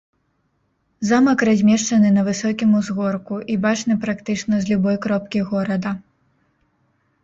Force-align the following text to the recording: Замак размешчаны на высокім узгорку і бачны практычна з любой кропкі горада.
Замак 1.09 1.43
размешчаны 1.49 2.09
на 2.17 2.25
высокім 2.31 2.73
узгорку 2.81 3.35
і 3.55 3.61
бачны 3.69 4.01
практычна 4.09 4.53
з 4.67 4.75
любой 4.75 4.95
кропкі 5.09 5.49
горада. 5.55 5.99